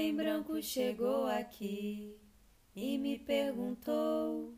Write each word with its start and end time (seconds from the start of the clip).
amigo 0.00 0.62
chegou 0.62 1.26
aqui 1.26 2.16
e 2.74 2.96
me 2.96 3.18
perguntou 3.18 4.54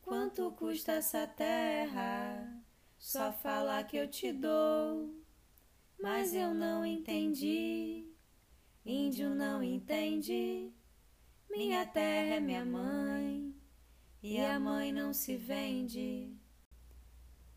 quanto 0.00 0.52
custa 0.52 0.92
essa 0.92 1.26
terra. 1.26 2.62
Só 2.96 3.32
falar 3.32 3.84
que 3.84 3.96
eu 3.96 4.08
te 4.08 4.32
dou, 4.32 5.12
mas 6.00 6.32
eu 6.32 6.54
não 6.54 6.86
entendi. 6.86 8.06
Índio 8.86 9.34
não 9.34 9.62
entende. 9.62 10.72
Minha 11.50 11.84
terra 11.84 12.36
é 12.36 12.40
minha 12.40 12.64
mãe 12.64 13.52
e 14.22 14.38
a 14.38 14.60
mãe 14.60 14.92
não 14.92 15.12
se 15.12 15.36
vende. 15.36 16.36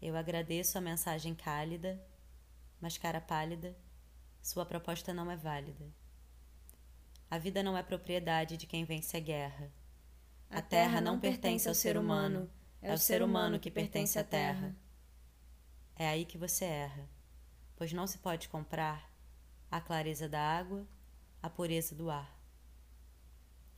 Eu 0.01 0.15
agradeço 0.15 0.77
a 0.77 0.81
mensagem 0.81 1.35
cálida, 1.35 2.03
mas 2.81 2.97
cara 2.97 3.21
pálida, 3.21 3.77
sua 4.41 4.65
proposta 4.65 5.13
não 5.13 5.29
é 5.29 5.37
válida. 5.37 6.04
A 7.35 7.37
vida 7.37 7.61
não 7.61 7.77
é 7.77 7.83
propriedade 7.83 8.55
de 8.55 8.65
quem 8.65 8.85
vence 8.85 9.17
a 9.17 9.19
guerra. 9.19 9.69
A 10.49 10.61
terra 10.61 11.01
não 11.01 11.19
pertence 11.19 11.67
ao 11.67 11.75
ser 11.75 11.97
humano, 11.97 12.49
é 12.81 12.93
o 12.93 12.97
ser 12.97 13.21
humano 13.21 13.59
que 13.59 13.69
pertence 13.69 14.17
à 14.17 14.23
terra. 14.23 14.73
É 15.97 16.07
aí 16.07 16.23
que 16.23 16.37
você 16.37 16.63
erra, 16.63 17.09
pois 17.75 17.91
não 17.91 18.07
se 18.07 18.19
pode 18.19 18.47
comprar 18.47 19.13
a 19.69 19.81
clareza 19.81 20.29
da 20.29 20.39
água, 20.39 20.87
a 21.43 21.49
pureza 21.49 21.93
do 21.93 22.09
ar. 22.09 22.39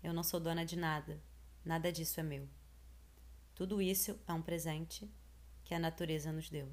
Eu 0.03 0.13
não 0.13 0.21
sou 0.21 0.39
dona 0.39 0.63
de 0.63 0.77
nada, 0.77 1.19
nada 1.65 1.91
disso 1.91 2.19
é 2.19 2.23
meu. 2.23 2.47
Tudo 3.55 3.81
isso 3.81 4.19
é 4.27 4.33
um 4.33 4.41
presente 4.43 5.11
que 5.63 5.73
a 5.73 5.79
natureza 5.79 6.31
nos 6.31 6.47
deu. 6.47 6.71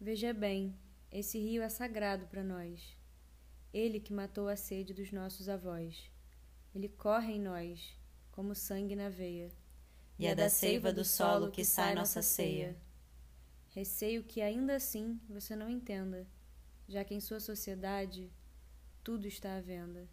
Veja 0.00 0.34
bem, 0.34 0.76
esse 1.12 1.38
rio 1.38 1.62
é 1.62 1.68
sagrado 1.68 2.26
para 2.26 2.42
nós. 2.42 2.98
Ele 3.72 4.00
que 4.00 4.12
matou 4.12 4.48
a 4.48 4.56
sede 4.56 4.92
dos 4.92 5.12
nossos 5.12 5.48
avós. 5.48 6.10
Ele 6.74 6.88
corre 6.88 7.34
em 7.34 7.40
nós, 7.40 7.96
como 8.32 8.52
sangue 8.52 8.96
na 8.96 9.08
veia. 9.08 9.52
E 10.18 10.26
é 10.26 10.34
da 10.34 10.48
seiva 10.48 10.92
do 10.92 11.04
solo 11.04 11.52
que 11.52 11.64
sai 11.64 11.94
nossa 11.94 12.20
ceia. 12.20 12.76
Receio 13.68 14.24
que 14.24 14.42
ainda 14.42 14.74
assim 14.74 15.20
você 15.28 15.54
não 15.54 15.70
entenda, 15.70 16.26
já 16.88 17.04
que 17.04 17.14
em 17.14 17.20
sua 17.20 17.38
sociedade 17.38 18.32
tudo 19.04 19.28
está 19.28 19.56
à 19.56 19.60
venda. 19.60 20.08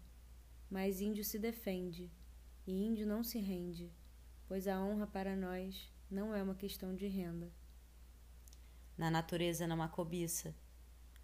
Mas 0.70 1.02
índio 1.02 1.24
se 1.24 1.40
defende, 1.40 2.12
e 2.68 2.86
índio 2.86 3.08
não 3.08 3.24
se 3.24 3.40
rende, 3.40 3.92
pois 4.48 4.68
a 4.68 4.80
honra 4.80 5.08
para 5.08 5.36
nós 5.36 5.92
não 6.12 6.34
é 6.36 6.44
uma 6.44 6.54
questão 6.54 6.94
de 6.94 7.08
renda. 7.08 7.52
Na 8.96 9.10
natureza 9.10 9.66
não 9.66 9.82
há 9.82 9.88
cobiça. 9.88 10.56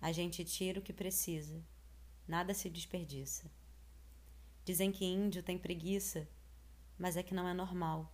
A 0.02 0.12
gente 0.12 0.44
tira 0.44 0.80
o 0.80 0.84
que 0.84 0.92
precisa 0.92 1.64
nada 2.28 2.54
se 2.54 2.70
desperdiça. 2.70 3.52
Dizem 4.66 4.92
que 4.92 5.06
índio 5.06 5.44
tem 5.44 5.58
preguiça, 5.58 6.28
mas 6.98 7.18
é 7.18 7.24
que 7.24 7.34
não 7.34 7.48
é 7.48 7.54
normal. 7.54 8.14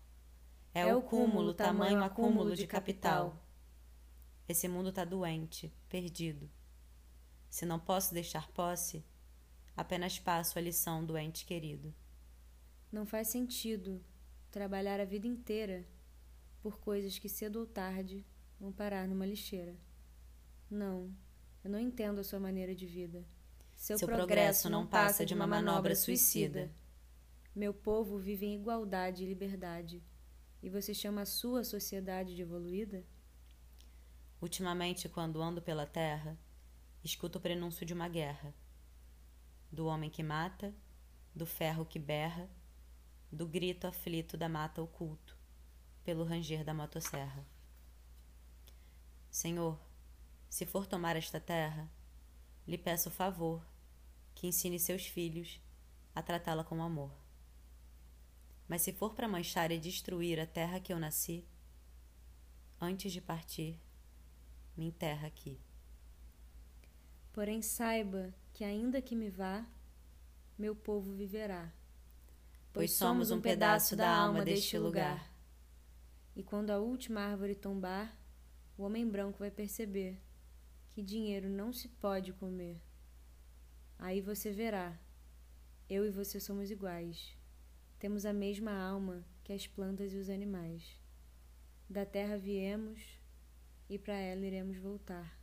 É, 0.73 0.81
é 0.81 0.95
o 0.95 1.01
cúmulo, 1.01 1.53
tamanho 1.53 2.03
acúmulo 2.03 2.55
de 2.55 2.67
capital. 2.67 3.43
Esse 4.47 4.67
mundo 4.67 4.91
tá 4.91 5.05
doente, 5.05 5.71
perdido. 5.87 6.49
Se 7.49 7.65
não 7.65 7.79
posso 7.79 8.13
deixar 8.13 8.47
posse, 8.51 9.03
apenas 9.75 10.19
passo 10.19 10.57
a 10.57 10.61
lição 10.61 11.05
do 11.05 11.17
ente 11.17 11.45
querido. 11.45 11.93
Não 12.91 13.05
faz 13.05 13.27
sentido 13.27 14.03
trabalhar 14.49 14.99
a 14.99 15.05
vida 15.05 15.27
inteira 15.27 15.87
por 16.61 16.79
coisas 16.79 17.17
que 17.19 17.29
cedo 17.29 17.59
ou 17.59 17.67
tarde 17.67 18.25
vão 18.59 18.71
parar 18.71 19.07
numa 19.07 19.25
lixeira. 19.25 19.75
Não, 20.69 21.15
eu 21.63 21.69
não 21.69 21.79
entendo 21.79 22.19
a 22.19 22.23
sua 22.23 22.39
maneira 22.39 22.75
de 22.75 22.85
vida. 22.85 23.25
Seu, 23.79 23.97
Seu 23.97 24.09
progresso 24.09 24.69
não 24.69 24.85
passa 24.85 25.25
de 25.25 25.33
uma 25.33 25.47
manobra 25.47 25.95
suicida. 25.95 26.69
Meu 27.55 27.73
povo 27.73 28.19
vive 28.19 28.45
em 28.45 28.55
igualdade 28.55 29.23
e 29.23 29.25
liberdade. 29.25 30.03
E 30.61 30.69
você 30.69 30.93
chama 30.93 31.21
a 31.21 31.25
sua 31.25 31.63
sociedade 31.63 32.35
de 32.35 32.41
evoluída? 32.41 33.05
Ultimamente, 34.41 35.07
quando 35.07 35.41
ando 35.41 35.61
pela 35.61 35.85
terra, 35.85 36.37
escuto 37.05 37.37
o 37.37 37.41
prenúncio 37.41 37.85
de 37.85 37.93
uma 37.93 38.09
guerra. 38.09 38.53
Do 39.71 39.85
homem 39.85 40.09
que 40.09 40.21
mata, 40.21 40.75
do 41.33 41.45
ferro 41.45 41.85
que 41.85 41.97
berra, 41.97 42.49
do 43.31 43.47
grito 43.47 43.87
aflito 43.87 44.35
da 44.35 44.49
mata 44.49 44.81
oculto, 44.81 45.37
pelo 46.03 46.25
ranger 46.25 46.65
da 46.65 46.73
motosserra. 46.73 47.47
Senhor, 49.31 49.79
se 50.49 50.65
for 50.65 50.85
tomar 50.85 51.15
esta 51.15 51.39
terra, 51.39 51.89
lhe 52.67 52.77
peço 52.77 53.09
favor 53.09 53.68
que 54.39 54.47
ensine 54.47 54.79
seus 54.79 55.05
filhos 55.05 55.61
a 56.15 56.23
tratá-la 56.23 56.63
com 56.63 56.81
amor. 56.81 57.11
Mas 58.69 58.81
se 58.81 58.93
for 58.93 59.13
para 59.13 59.27
manchar 59.27 59.69
e 59.69 59.77
destruir 59.77 60.39
a 60.39 60.47
terra 60.47 60.79
que 60.79 60.93
eu 60.93 60.97
nasci, 60.97 61.45
antes 62.79 63.11
de 63.11 63.19
partir, 63.19 63.77
me 64.77 64.85
enterra 64.85 65.27
aqui. 65.27 65.59
Porém, 67.33 67.61
saiba 67.61 68.33
que, 68.53 68.63
ainda 68.63 69.01
que 69.01 69.13
me 69.13 69.29
vá, 69.29 69.67
meu 70.57 70.73
povo 70.73 71.13
viverá. 71.13 71.73
Pois 72.71 72.93
somos 72.93 73.31
um 73.31 73.41
pedaço 73.41 73.93
da 73.93 74.09
alma 74.09 74.45
deste 74.45 74.77
lugar. 74.77 75.33
E 76.33 76.41
quando 76.43 76.69
a 76.69 76.79
última 76.79 77.19
árvore 77.19 77.55
tombar, 77.55 78.17
o 78.77 78.83
homem 78.83 79.05
branco 79.05 79.39
vai 79.39 79.51
perceber 79.51 80.23
que 80.87 81.03
dinheiro 81.03 81.49
não 81.49 81.73
se 81.73 81.89
pode 81.89 82.31
comer. 82.31 82.81
Aí 83.99 84.21
você 84.21 84.51
verá, 84.51 84.97
eu 85.89 86.05
e 86.05 86.09
você 86.09 86.39
somos 86.39 86.71
iguais. 86.71 87.37
Temos 87.99 88.25
a 88.25 88.31
mesma 88.31 88.71
alma 88.71 89.25
que 89.43 89.51
as 89.51 89.67
plantas 89.67 90.13
e 90.13 90.17
os 90.17 90.29
animais. 90.29 90.97
Da 91.89 92.05
terra 92.05 92.37
viemos 92.37 93.19
e 93.89 93.99
para 93.99 94.13
ela 94.13 94.45
iremos 94.45 94.77
voltar. 94.77 95.37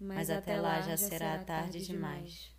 Mas, 0.00 0.28
Mas 0.28 0.30
até 0.30 0.58
lá 0.58 0.80
já 0.80 0.96
será 0.96 1.44
tarde 1.44 1.84
demais. 1.84 1.86
demais. 1.86 2.54